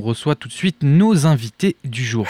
[0.00, 2.26] on reçoit tout de suite nos invités du jour.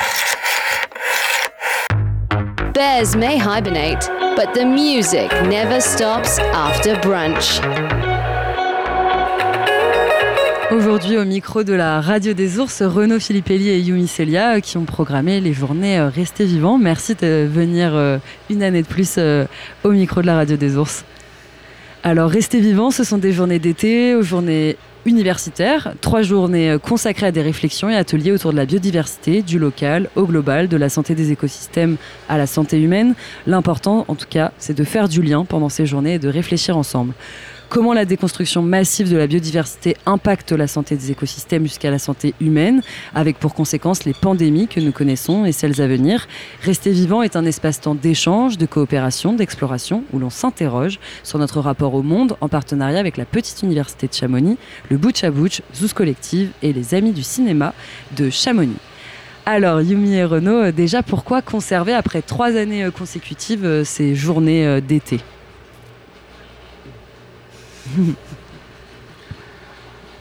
[2.75, 7.61] Bears may hibernate, but the music never stops after brunch.
[10.73, 14.77] Aujourd'hui, au micro de la Radio des Ours, Renaud Filippelli et Yumi Celia euh, qui
[14.77, 16.79] ont programmé les journées euh, Restez vivants.
[16.79, 18.19] Merci de venir euh,
[18.51, 19.19] une année de plus
[19.85, 21.05] au micro de la Radio des Ours.
[22.03, 27.33] Alors, Restez vivants, ce sont des journées d'été, aux journées universitaires, trois journées consacrées à
[27.33, 31.15] des réflexions et ateliers autour de la biodiversité, du local au global, de la santé
[31.15, 31.97] des écosystèmes
[32.29, 33.15] à la santé humaine.
[33.47, 36.77] L'important, en tout cas, c'est de faire du lien pendant ces journées et de réfléchir
[36.77, 37.15] ensemble
[37.71, 42.35] comment la déconstruction massive de la biodiversité impacte la santé des écosystèmes jusqu'à la santé
[42.41, 42.83] humaine,
[43.15, 46.27] avec pour conséquence les pandémies que nous connaissons et celles à venir.
[46.63, 51.95] Rester vivant est un espace-temps d'échange, de coopération, d'exploration, où l'on s'interroge sur notre rapport
[51.95, 54.59] au monde en partenariat avec la petite université de Chamonix,
[54.91, 57.73] le Butch à Butch, Zouz Collective et les Amis du cinéma
[58.17, 58.77] de Chamonix.
[59.47, 64.81] Alors, Yumi et Renaud, déjà pourquoi conserver après trois années consécutives euh, ces journées euh,
[64.81, 65.21] d'été?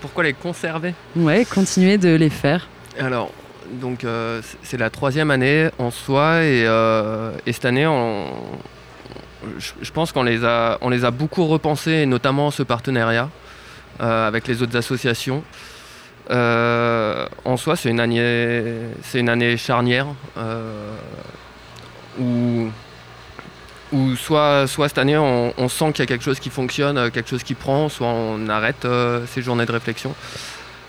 [0.02, 0.94] Pourquoi les conserver?
[1.16, 2.68] Ouais, continuer de les faire.
[2.98, 3.32] Alors,
[3.72, 7.88] donc euh, c'est la troisième année en soi et, euh, cette année,
[9.58, 13.30] je, pense qu'on les, a, on les a beaucoup repensés, notamment ce partenariat
[14.02, 15.44] euh, avec les autres associations.
[16.30, 18.24] en soi, c'est une année,
[19.04, 20.08] c'est une année charnière
[22.20, 22.70] où
[23.92, 27.10] ou soit, soit cette année on, sent qu'il y a quelque chose qui fonctionne, euh,
[27.10, 30.14] quelque chose qui prend, soit on arrête euh, ces journées de réflexion.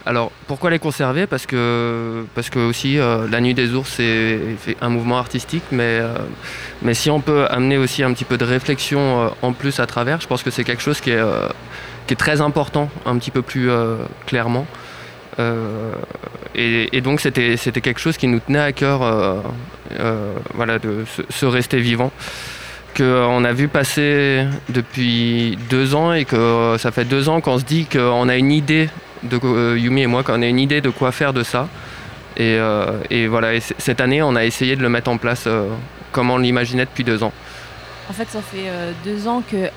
[0.07, 1.27] Alors pourquoi les conserver?
[1.27, 6.01] Parce que, parce que aussi euh, la nuit des ours c'est un mouvement artistique, mais,
[6.83, 10.21] mais si on peut amener aussi un petit peu de réflexion en plus à travers,
[10.21, 11.23] je pense que c'est quelque chose qui est,
[12.07, 13.71] qui est très important, un petit peu plus
[14.27, 14.67] clairement.
[16.55, 19.43] Et, donc c'était quelque chose qui nous tenait à cœur
[20.55, 22.11] voilà, de se rester vivant
[22.97, 27.65] qu'on a vu passer depuis deux ans et que ça fait deux ans qu'on se
[27.65, 28.89] dit qu'on a une idée,
[29.23, 31.69] de, euh, Yumi et moi, qu'on a une idée de quoi faire de ça.
[32.37, 35.69] Et, euh, voilà, cette année, on a essayé de le mettre en place euh,
[36.13, 37.33] comme on l'imaginait depuis deux ans.
[38.09, 38.67] En fait, ça fait
[39.05, 39.69] deux ans que.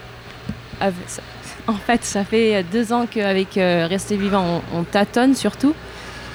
[1.67, 5.75] En fait, ça fait deux ans qu'avec Rester Vivant, on, tâtonne surtout.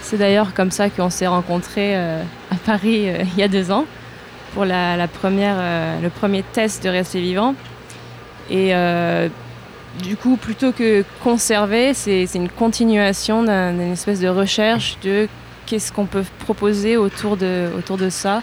[0.00, 3.84] C'est d'ailleurs comme ça qu'on s'est rencontrés à Paris il y a deux ans
[4.54, 7.54] pour la, première, euh, le premier test de rester vivant.
[8.50, 9.28] Et euh,
[10.03, 15.28] du coup, plutôt que conserver, c'est une continuation d'une espèce de recherche de
[15.66, 18.42] qu'est-ce qu'on peut proposer autour de, autour de ça.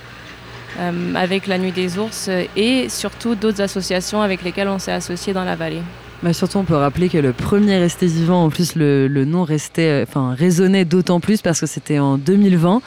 [0.77, 5.31] Euh, avec la Nuit des Ours et surtout d'autres associations avec lesquelles on s'est associé
[5.31, 5.81] dans la vallée.
[6.23, 10.03] Bah surtout, on peut rappeler que le premier Resté Vivant, en plus, le, nom restait,
[10.03, 12.81] euh, enfin, résonnait d'autant plus parce que c'était en 2020,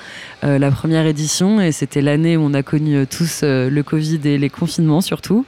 [0.45, 4.21] euh, la première édition, et c'était l'année où on a connu euh, tous le Covid
[4.25, 5.45] et les confinements surtout.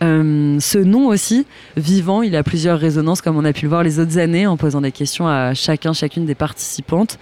[0.00, 1.46] ce nom aussi,
[1.76, 4.56] Vivant, il a plusieurs résonances, comme on a pu le voir les autres années, en
[4.56, 7.18] posant des questions à chacun, chacune des participantes.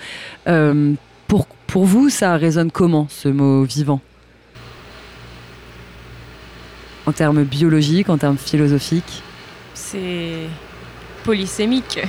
[1.28, 4.00] pour, pour vous, ça résonne comment, ce mot vivant?
[7.04, 9.22] En termes biologiques, en termes philosophiques?
[9.80, 10.48] C'est
[11.24, 12.00] polysémique.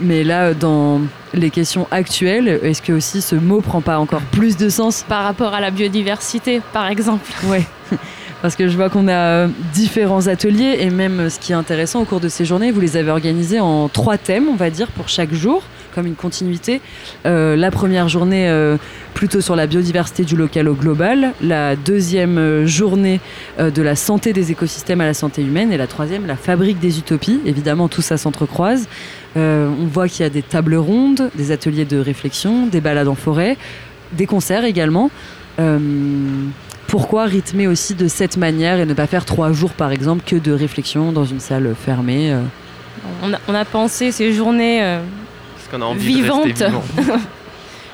[0.00, 1.00] Mais là, dans
[1.34, 5.24] les questions actuelles, est-ce que aussi ce mot prend pas encore plus de sens Par
[5.24, 7.30] rapport à la biodiversité, par exemple.
[7.46, 7.64] Ouais.
[8.42, 12.04] Parce que je vois qu'on a différents ateliers et même ce qui est intéressant au
[12.04, 15.08] cours de ces journées, vous les avez organisés en trois thèmes, on va dire, pour
[15.08, 16.80] chaque jour comme une continuité.
[17.26, 18.76] Euh, la première journée euh,
[19.14, 23.20] plutôt sur la biodiversité du local au global, la deuxième euh, journée
[23.58, 26.98] de la santé des écosystèmes à la santé humaine et la troisième la fabrique des
[26.98, 27.40] utopies.
[27.44, 28.88] Évidemment, tout ça s'entrecroise.
[29.36, 33.14] on voit qu'il y a des tables rondes, des ateliers de réflexion, des balades en
[33.14, 33.56] forêt,
[34.12, 35.10] des concerts également.
[36.86, 40.36] pourquoi rythmer aussi de cette manière et ne pas faire trois jours par exemple que
[40.36, 42.36] de réflexion dans une salle fermée
[43.22, 44.98] on a, on a, pensé ces journées
[45.96, 46.62] vivante.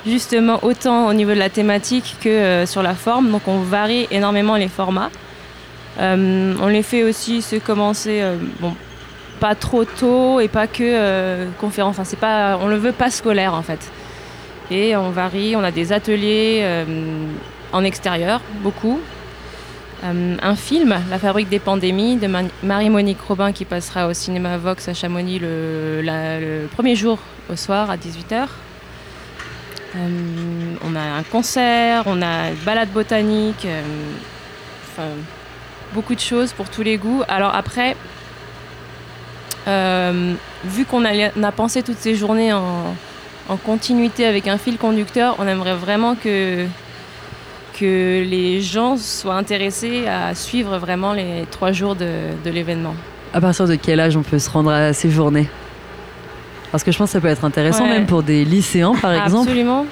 [0.05, 3.31] Justement, autant au niveau de la thématique que euh, sur la forme.
[3.31, 5.09] Donc on varie énormément les formats.
[5.99, 8.75] Euh, on les fait aussi se commencer, euh, bon,
[9.39, 11.95] pas trop tôt et pas que conférence.
[11.95, 13.91] Enfin, c'est pas, on le veut pas scolaire en fait.
[14.69, 15.55] Et on varie.
[15.55, 16.63] On a des ateliers
[17.71, 18.99] en extérieur, beaucoup.
[20.03, 22.27] un film, La fabrique des pandémies, de
[22.63, 27.19] Marie-Monique Robin, qui passera au cinéma Vox à Chamonix le, le premier jour
[27.51, 28.47] au soir à 18h.
[29.95, 35.15] Euh, on a un concert, on a une balade botanique, euh,
[35.93, 37.23] beaucoup de choses pour tous les goûts.
[37.27, 37.95] Alors après,
[40.65, 42.95] vu qu'on a, pensé toutes ces journées en,
[43.65, 46.67] continuité avec un fil conducteur, on aimerait vraiment que
[47.81, 52.95] les gens soient intéressés à suivre vraiment les trois jours de, l'événement.
[53.33, 55.47] À partir de quel âge on peut se rendre à ces journées?
[56.71, 59.49] Parce que je pense que ça peut être intéressant même pour des lycéens par exemple.
[59.49, 59.85] Absolument.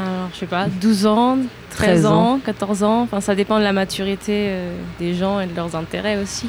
[0.00, 1.38] Alors, je sais pas, 12 ans,
[1.70, 5.54] 13, ans, 14 ans, enfin ça dépend de la maturité euh, des gens et de
[5.56, 6.48] leurs intérêts aussi.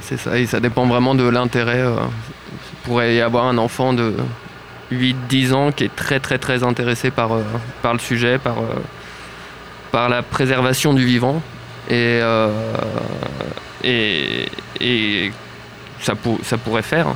[0.00, 1.80] C'est ça, et ça dépend vraiment de l'intérêt.
[1.80, 1.96] Euh,
[2.52, 4.14] il pourrait y avoir un enfant de
[4.92, 7.42] 8-10 ans qui est très très très intéressé par, euh,
[7.80, 8.56] par le sujet, par,
[9.90, 11.40] par la préservation du vivant.
[11.88, 12.20] Et,
[13.82, 14.48] et,
[14.80, 15.32] et
[16.00, 17.08] ça, ça pourrait faire.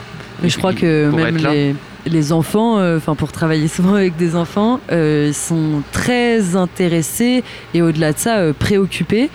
[0.43, 1.75] Mais je crois que même les,
[2.07, 7.43] les enfants, euh, enfin pour travailler souvent avec des enfants, euh, sont très intéressés
[7.75, 9.31] et au-delà de ça, euh, préoccupés,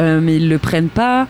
[0.00, 1.28] mais ils le prennent pas.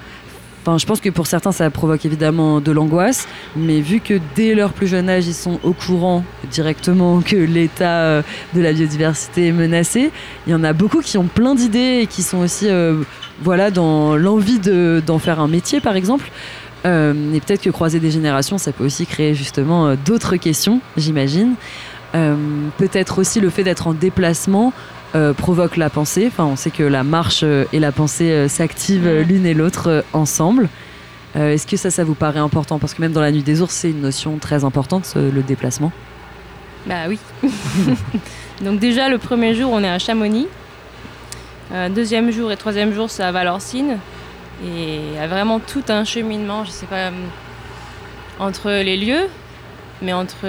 [0.63, 4.55] Enfin, je pense que pour certains, ça provoque évidemment de l'angoisse, mais vu que dès
[4.55, 8.23] leur plus jeune âge, ils sont au courant directement que l'état
[8.55, 10.11] de la biodiversité est menacé,
[10.47, 12.69] il y en a beaucoup qui ont plein d'idées et qui sont aussi,
[13.43, 16.31] voilà, dans l'envie d'en faire un métier, par exemple.
[16.85, 20.81] Euh, et peut-être que croiser des générations, ça peut aussi créer justement euh, d'autres questions,
[20.97, 21.55] j'imagine.
[22.15, 22.35] Euh,
[22.79, 24.73] peut-être aussi le fait d'être en déplacement
[25.37, 26.25] provoque la pensée.
[26.27, 30.71] Enfin, on sait que la marche et la pensée s'activent l'une et l'autre ensemble.
[31.35, 32.79] Est-ce que ça, ça vous paraît important?
[32.79, 35.93] Parce que même dans la nuit des ours, c'est une notion très importante, le déplacement.
[36.87, 37.19] Bah oui.
[38.63, 40.47] Donc déjà, le premier jour, on est à Chamonix.
[41.95, 43.99] deuxième jour et troisième jour, c'est à Valorcine.
[44.65, 47.11] Et il y a vraiment tout un cheminement, je sais pas, euh,
[48.39, 49.29] entre les lieux,
[50.01, 50.47] mais entre,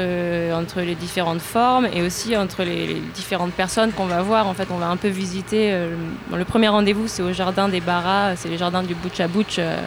[0.54, 4.48] entre les différentes formes et aussi entre les, différentes personnes qu'on va voir.
[4.48, 5.72] En fait, on va un peu visiter.
[5.72, 5.96] Euh,
[6.36, 9.56] le premier rendez-vous, c'est au jardin des Barras, c'est les jardins du Butch à Butch
[9.58, 9.78] euh,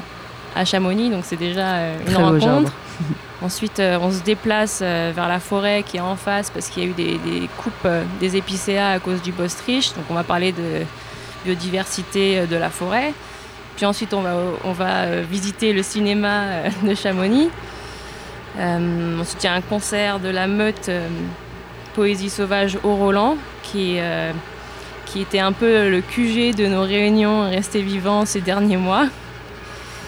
[0.55, 2.73] à Chamonix, donc c'est déjà une rencontre.
[3.43, 6.89] Ensuite, on se déplace vers la forêt qui est en face parce qu'il y a
[6.89, 7.87] eu des, des coupes
[8.19, 9.93] des épicéas à cause du Bostrich.
[9.95, 10.87] Donc, on va parler de
[11.45, 13.13] biodiversité de la forêt.
[13.77, 14.35] Puis ensuite, on va,
[14.65, 17.51] on va euh, visiter le cinéma euh, de Chamonix.
[18.59, 20.91] Euh, ensuite, il y a un concert de la meute
[21.95, 23.99] Poésie sauvage au Roland, qui,
[25.05, 29.09] qui était un peu le QG de nos réunions Rester vivants ces derniers mois.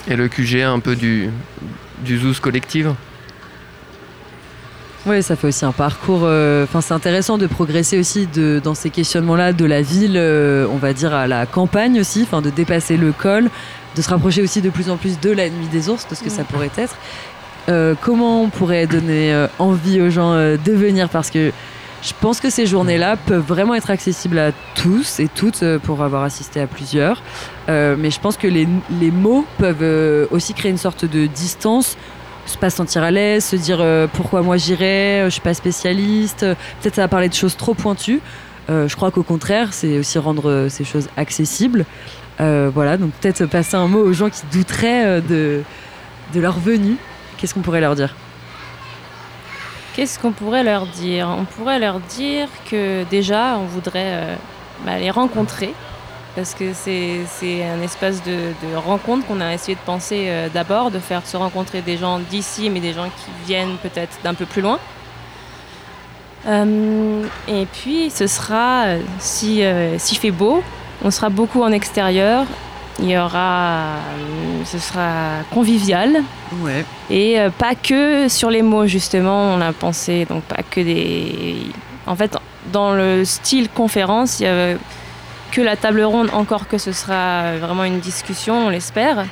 [0.07, 1.31] Et le QG un peu du,
[2.01, 2.95] du Zouz collective?
[5.09, 6.23] Oui, ça fait aussi un parcours.
[6.23, 10.19] Enfin, c'est intéressant de progresser aussi de, dans ces questionnements-là de la ville,
[10.71, 13.51] on va dire à la campagne aussi, enfin de dépasser le col,
[13.97, 16.23] de se rapprocher aussi de plus en plus de la nuit des ours, de ce
[16.23, 16.97] que ça pourrait être.
[17.69, 21.09] Euh, comment on pourrait donner euh, envie aux gens euh, de venir?
[21.09, 21.53] Parce que
[22.03, 26.23] je pense que ces journées-là peuvent vraiment être accessibles à tous et toutes pour avoir
[26.23, 27.23] assisté à plusieurs.
[27.67, 28.69] mais je pense que les,
[29.01, 31.97] les mots peuvent aussi créer une sorte de distance
[32.49, 36.41] se pas sentir à l'aise, se dire pourquoi moi j'irais, je suis pas spécialiste,
[36.81, 38.21] peut-être ça va parler de choses trop pointues.
[38.69, 41.85] je crois qu'au contraire, c'est aussi rendre ces choses accessibles.
[42.41, 45.65] Euh, voilà, donc peut-être passer un mot aux gens qui douteraient euh,
[46.33, 46.97] de, leur venue.
[47.37, 48.15] Qu'est-ce qu'on pourrait leur dire?
[49.95, 51.29] Qu'est-ce qu'on pourrait leur dire?
[51.29, 54.37] On pourrait leur dire que déjà, on voudrait euh,
[54.87, 55.75] bah, les rencontrer,
[56.35, 61.27] parce que c'est un espace de, rencontre qu'on a essayé de penser d'abord, de faire
[61.27, 64.79] se rencontrer des gens d'ici, mais des gens qui viennent peut-être d'un peu plus loin.
[66.47, 68.85] et puis, ce sera,
[69.19, 69.63] si,
[69.99, 70.63] si fait beau,
[71.05, 72.47] on sera beaucoup en extérieur.
[73.01, 73.99] Il y aura,
[74.65, 76.23] ce sera convivial.
[76.61, 76.85] Ouais.
[77.11, 79.55] Et euh, pas que sur les mots justement.
[79.55, 81.57] On a pensé donc pas que des.
[82.07, 82.37] En fait,
[82.73, 84.75] dans le style conférence, il y a
[85.51, 86.31] que la table ronde.
[86.33, 89.27] Encore que ce sera vraiment une discussion, on l'espère.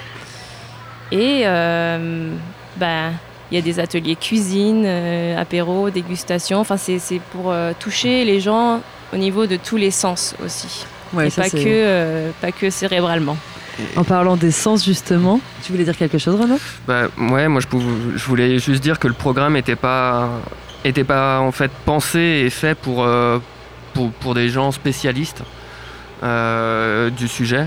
[1.12, 2.32] Et euh,
[2.76, 3.12] ben,
[3.50, 6.58] il y a des ateliers cuisine, euh, apéro, dégustation.
[6.58, 8.80] Enfin, c'est pour toucher les gens
[9.12, 13.36] au niveau de tous les sens aussi et pas, que, euh, pas que cérébralement.
[13.96, 16.58] En parlant des sens justement, tu voulais dire quelque chose Renaud?
[16.86, 17.66] Bah, Ouais, moi je,
[18.16, 20.30] je, voulais juste dire que le programme n'était pas,
[20.84, 23.38] était pas en fait pensé et fait pour, euh,
[23.92, 25.42] pour, pour, des gens spécialistes
[26.22, 27.66] euh, du sujet.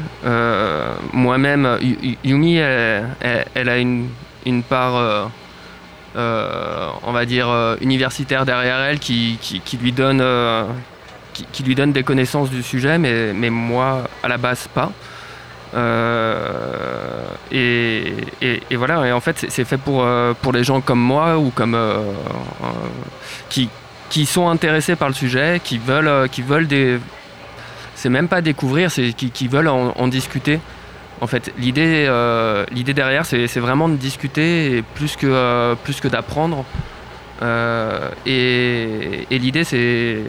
[1.14, 1.78] Moi-même,
[2.24, 4.10] Yumi, elle, a une,
[4.46, 5.30] une part...
[6.16, 10.22] on va dire universitaire derrière elle qui, qui, lui donne
[11.52, 14.92] qui, lui donne des connaissances du sujet, mais, mais moi, à la base, pas.
[15.76, 21.00] Euh, et, et, voilà, et en fait, c'est fait pour, euh, pour les gens comme
[21.00, 22.02] moi ou comme euh,
[23.50, 23.70] qui,
[24.10, 27.00] qui sont intéressés par le sujet, qui veulent, qui veulent des.
[28.00, 30.62] C'est même pas découvrir, c'est qui, qui, veulent en, discuter.
[31.20, 36.00] En fait, l'idée, euh, l'idée derrière, c'est, vraiment de discuter et plus que, euh, plus
[36.00, 36.64] que d'apprendre.
[37.42, 40.20] Euh, et, l'idée, c'est,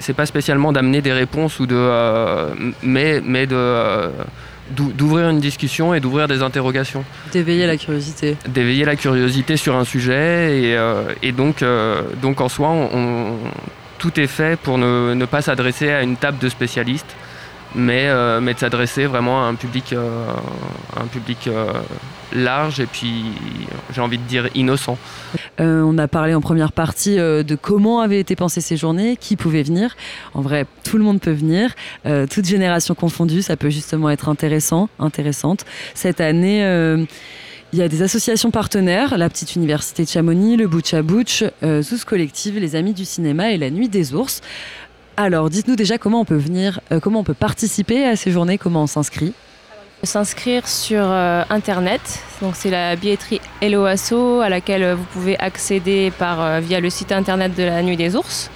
[0.00, 1.78] c'est pas spécialement d'amener des réponses ou de,
[2.82, 4.10] mais, mais de
[4.70, 7.04] d'ouvrir une discussion et d'ouvrir des interrogations.
[7.32, 8.36] D'éveiller la curiosité.
[8.48, 10.78] D'éveiller la curiosité sur un sujet et,
[11.22, 11.64] et donc,
[12.22, 13.36] donc en soi, on,
[14.00, 17.14] tout est fait pour ne, ne pas s'adresser à une table de spécialistes
[17.74, 20.32] mais, euh, mais de s'adresser vraiment à un public, euh,
[20.96, 21.72] un public euh,
[22.32, 23.24] large et puis
[23.92, 24.98] j'ai envie de dire innocent.
[25.58, 29.62] on a parlé en première partie de comment avaient été pensées ces journées, qui pouvait
[29.62, 29.96] venir.
[30.34, 31.74] En vrai, tout le monde peut venir,
[32.30, 35.64] toute génération confondue, ça peut justement être intéressant, intéressante.
[35.94, 36.60] Cette année,
[37.72, 41.44] il y a des associations partenaires, la Petite Université de Chamonix, le Butch à Butch,
[41.82, 44.40] Sous Collective, les Amis du Cinéma et la Nuit des Ours.
[45.16, 48.58] Alors, dites-nous déjà comment on peut venir, euh, comment on peut participer à ces journées,
[48.58, 49.32] comment on s'inscrit
[50.02, 52.00] S'inscrire sur euh, internet,
[52.54, 57.64] c'est la billetterie Hello à laquelle vous pouvez accéder euh, via le site internet de
[57.64, 58.50] la Nuit des Ours.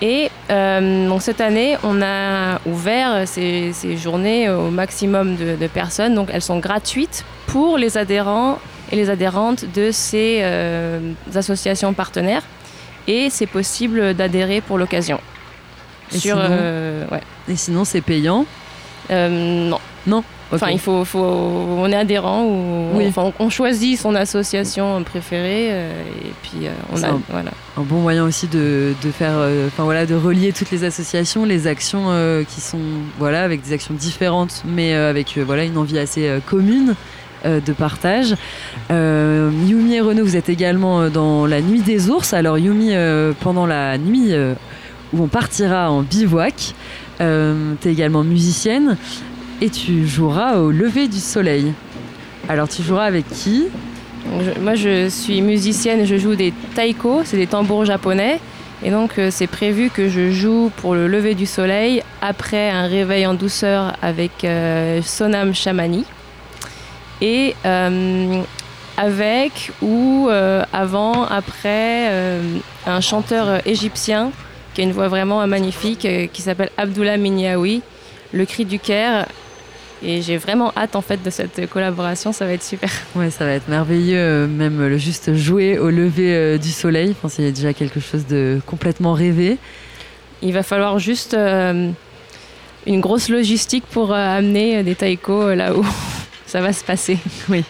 [0.00, 6.42] Et donc cette année, on a ouvert ces, journées au maximum de, personnes, donc elles
[6.42, 8.60] sont gratuites pour les adhérents
[8.92, 10.44] et les adhérentes de ces
[11.34, 12.44] associations partenaires.
[13.08, 15.18] Et c'est possible d'adhérer pour l'occasion.
[16.14, 17.04] Et sinon, euh,
[17.48, 18.46] Et sinon, c'est payant
[19.10, 19.78] euh, Non.
[20.06, 20.24] Non.
[20.50, 26.02] Enfin, il faut, faut, on est adhérent ou enfin, on choisit son association préférée euh,
[26.24, 27.50] et puis on a un, voilà.
[27.76, 29.34] un bon moyen aussi de, de faire,
[29.66, 32.06] enfin voilà, de relier toutes les associations, les actions
[32.48, 32.78] qui sont
[33.18, 36.94] voilà avec des actions différentes, mais avec voilà une envie assez commune
[37.44, 38.34] de partage.
[38.88, 42.32] Yumi et Renaud, vous êtes également dans la nuit des ours.
[42.32, 42.94] Alors Yumi,
[43.40, 44.32] pendant la nuit
[45.12, 46.74] où on partira en bivouac.
[47.20, 48.96] Euh, tu es également musicienne
[49.60, 51.72] et tu joueras au lever du soleil.
[52.48, 53.66] Alors tu joueras avec qui?
[54.60, 58.40] Moi je suis musicienne, je joue des taiko, c'est des tambours japonais.
[58.84, 62.86] Et donc euh, c'est prévu que je joue pour le lever du soleil après un
[62.86, 66.04] réveil en douceur avec euh, Sonam Chamani.
[67.20, 67.56] Et
[68.96, 70.28] avec ou
[70.72, 72.12] avant, après
[72.86, 74.30] un chanteur égyptien
[74.78, 77.82] qui a une voix vraiment magnifique, euh, qui s'appelle Abdullah Minyaoui,
[78.32, 79.26] Le Cri du Caire.
[80.04, 82.88] Et j'ai vraiment hâte en fait de cette collaboration, ça va être super.
[83.16, 87.10] Ouais, ça va être merveilleux, euh, même le juste jouer au lever euh, du soleil.
[87.10, 89.56] Enfin, c'est déjà quelque chose de complètement rêvé.
[90.42, 91.94] Il va falloir juste une
[93.00, 95.84] grosse logistique pour amener des taïkos là où
[96.46, 97.18] ça va se passer.
[97.48, 97.64] Oui.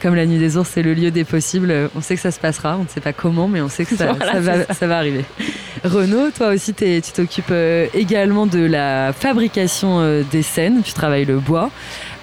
[0.00, 1.88] Comme la nuit des ours, c'est le lieu des possibles.
[1.94, 3.94] On sait que ça se passera, on ne sait pas comment, mais on sait que
[3.96, 4.16] ça,
[4.74, 5.24] ça va arriver.
[5.84, 10.82] Renaud, toi aussi, tu t'occupes euh, également de la fabrication euh, des scènes.
[10.84, 11.70] Tu travailles le bois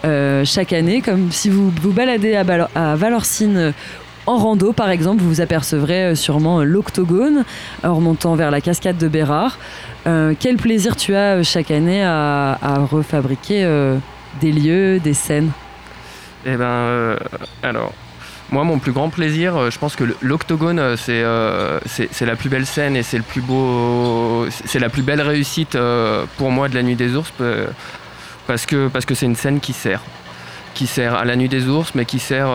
[0.06, 1.02] euh, chaque année.
[1.02, 3.74] Comme si vous vous baladez à, Valorcine
[4.26, 7.44] en rando, par exemple, vous vous apercevrez sûrement l'octogone
[7.84, 9.58] en remontant vers la cascade de Bérard.
[10.06, 13.68] quel plaisir tu as chaque année à, à refabriquer
[14.40, 15.52] des lieux, des scènes?
[16.46, 17.18] Eh ben,
[17.64, 17.92] alors,
[18.52, 22.50] moi, mon plus grand plaisir, euh, je pense que l'octogone, euh, euh, c'est la plus
[22.50, 25.78] belle scène et c'est le plus beau, c'est la plus belle réussite
[26.38, 27.32] pour moi de la Nuit des Ours
[28.48, 30.02] parce que parce que c'est une scène qui sert,
[30.74, 32.50] qui sert à la Nuit des Ours, mais qui sert,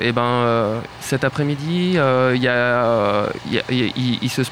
[0.00, 1.98] eh ben, cet après-midi,
[2.34, 3.26] il y a,
[3.70, 4.42] il, se,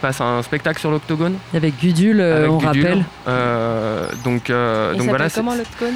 [0.00, 1.36] passe un spectacle sur l'octogone.
[1.54, 3.04] Avec Gudule, on rappelle.
[4.24, 5.28] donc, donc voilà.
[5.28, 5.94] Comment l'octogone?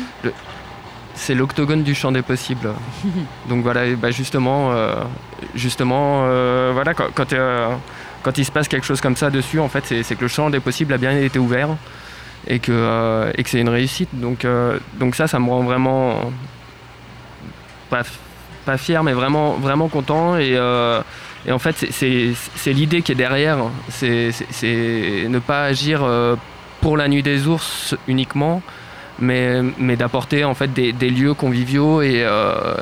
[1.16, 2.73] C'est l'octogone du champ des possibles.
[3.49, 4.94] Donc voilà, bah justement, euh,
[5.54, 7.75] justement, euh, voilà, quand, euh,
[8.23, 10.50] quand, il se passe quelque chose comme ça dessus, en fait, c'est que le champ
[10.50, 11.70] des possibles a bien été ouvert
[12.46, 14.11] et que, et que c'est une réussite.
[14.12, 14.46] Donc,
[14.94, 16.30] donc ça, ça me rend vraiment
[17.90, 18.02] pas,
[18.64, 20.37] pas fier, mais vraiment, vraiment content.
[20.37, 20.52] Et,
[21.46, 23.58] et en fait, c'est l'idée qui est derrière.
[23.88, 26.06] C'est ne pas agir
[26.80, 28.62] pour la nuit des ours uniquement,
[29.18, 32.75] mais, mais d'apporter en fait des, lieux conviviaux et, euh,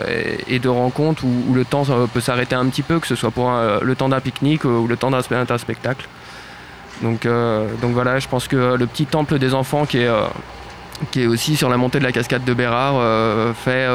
[0.49, 3.53] et, de rencontres où, le temps peut s'arrêter un petit peu, que ce soit pour
[3.83, 6.09] le temps d'un pique-nique ou le temps d'un spectacle.
[7.03, 10.27] Donc, euh, donc voilà, je pense que le petit temple des enfants qui est, euh,
[11.11, 12.95] qui est aussi sur la montée de la cascade de Bérard
[13.57, 13.87] fait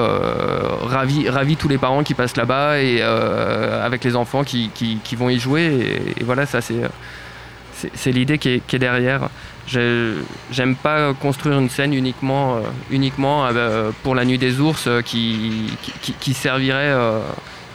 [0.83, 5.29] ravi, ravi, tous les parents qui passent là-bas et avec les enfants qui, qui, vont
[5.29, 6.13] y jouer.
[6.17, 9.29] Et, voilà, ça c'est l'idée qui est derrière.
[9.71, 15.01] J'aime pas construire une scène uniquement, euh, uniquement euh, pour la nuit des ours euh,
[15.01, 15.71] qui,
[16.19, 16.95] qui, servirait,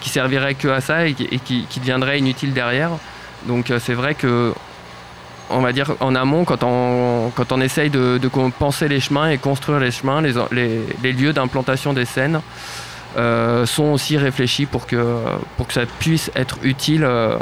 [0.01, 2.91] qui servirait que à ça et qui, qui, deviendrait inutile derrière.
[3.47, 4.53] Donc c'est vrai que
[5.51, 8.19] on va dire en amont, quand on, quand on essaye de,
[8.59, 12.41] penser les chemins et construire les chemins, les, lieux d'implantation des scènes
[13.16, 15.16] euh, sont aussi réfléchis pour que,
[15.56, 17.37] pour que ça puisse être utile euh,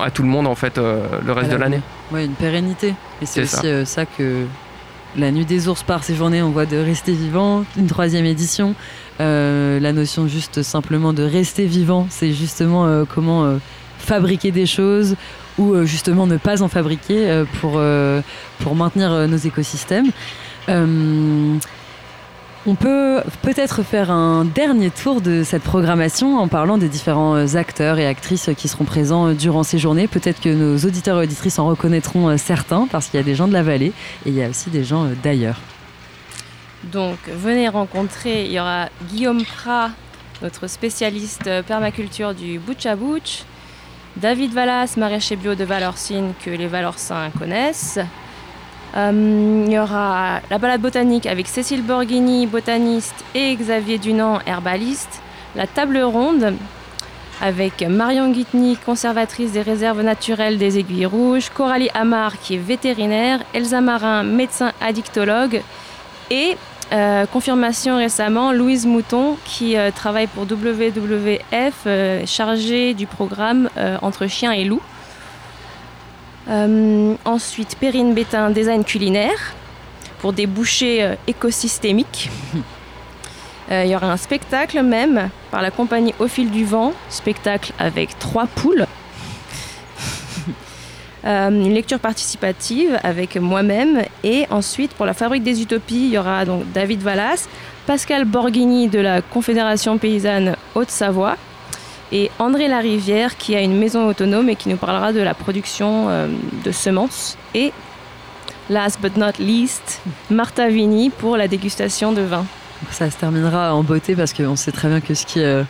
[0.00, 1.80] à tout le monde en fait le reste de l'année.
[2.12, 2.94] Oui, une pérennité.
[3.20, 4.06] Et c'est aussi ça.
[4.06, 4.44] que
[5.16, 8.74] la Nuit des ours par ces journées, on voit de rester vivant, une troisième édition.
[9.18, 13.58] la notion juste simplement de rester vivant, c'est justement comment
[13.98, 15.16] fabriquer des choses
[15.58, 18.20] ou euh, justement ne pas en fabriquer euh, pour, euh,
[18.60, 20.10] pour maintenir nos écosystèmes.
[22.68, 28.00] On peut peut-être faire un dernier tour de cette programmation en parlant des différents acteurs
[28.00, 30.08] et actrices qui seront présents durant ces journées.
[30.08, 33.46] Peut-être que nos auditeurs et auditrices en reconnaîtront certains parce qu'il y a des gens
[33.46, 33.92] de la vallée
[34.24, 35.60] et il y a aussi des gens d'ailleurs.
[36.82, 39.90] Donc venez rencontrer, il y aura Guillaume Prat,
[40.42, 43.44] notre spécialiste permaculture du Butch à Butch,
[44.16, 48.00] David Vallas, maraîcher bio de Valorcine, que les Valorcins connaissent.
[48.96, 55.20] Euh, il y aura la balade botanique avec Cécile Borghini, botaniste, et Xavier Dunant, herbaliste.
[55.54, 56.54] La table ronde
[57.42, 63.40] avec Marion Guitny, conservatrice des réserves naturelles des Aiguilles Rouges, Coralie Amar, qui est vétérinaire,
[63.52, 65.60] Elsa Marin, médecin addictologue,
[66.30, 66.56] et
[66.92, 71.86] euh, confirmation récemment, Louise Mouton, qui euh, travaille pour WWF,
[72.26, 73.68] chargée du programme
[74.00, 74.82] Entre chiens et loups.
[76.48, 79.54] Ensuite, Perrine Bétain, design culinaire,
[80.20, 82.30] pour des bouchées écosystémiques.
[83.70, 88.18] Il y aura un spectacle même par la compagnie Au fil du vent, spectacle avec
[88.18, 88.86] trois poules.
[91.26, 96.18] Euh, une lecture participative avec moi-même et ensuite pour la Fabrique des Utopies, il y
[96.18, 97.48] aura donc David Vallas,
[97.84, 101.36] Pascal Borghini de la Confédération paysanne Haute-Savoie
[102.12, 106.08] et André Larivière qui a une maison autonome et qui nous parlera de la production
[106.08, 106.28] euh,
[106.64, 107.72] de semences et
[108.70, 112.44] last but not least, Martha Vini pour la dégustation de vin.
[112.90, 115.62] Ça se terminera en beauté parce qu'on sait très bien que ce qui euh,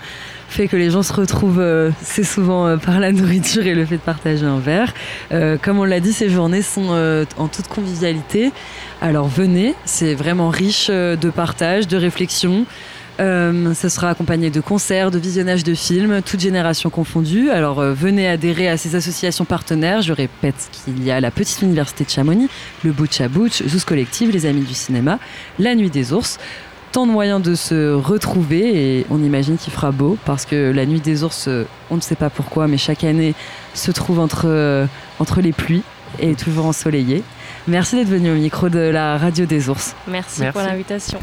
[0.48, 3.96] fait que les gens se retrouvent, euh, c'est souvent par la nourriture et le fait
[3.96, 4.92] de partager un verre.
[5.62, 8.50] Comme on l'a dit, ces journées sont en toute convivialité.
[9.00, 12.66] Alors venez, c'est vraiment riche de partage, de réflexion.
[13.18, 17.50] Ce sera accompagné de concerts, de visionnage de films, toutes générations confondues.
[17.50, 20.02] Alors venez adhérer à ces associations partenaires.
[20.02, 22.48] Je répète qu'il y a la Petite Université de Chamonix,
[22.84, 25.18] le Butch à Butch, Zoos Collective, les Amis du Cinéma,
[25.58, 26.38] la Nuit des Ours
[26.96, 30.86] tant de moyens de se retrouver et on imagine qu'il fera beau parce que la
[30.86, 33.34] nuit des ours, euh, on ne sait pas pourquoi, mais chaque année
[33.74, 34.86] se trouve entre, euh,
[35.18, 35.82] entre les pluies
[36.18, 37.22] et toujours ensoleillé.
[37.68, 39.94] Merci d'être venu au micro de la radio des ours.
[40.08, 40.42] Merci.
[40.52, 41.18] pour l'invitation.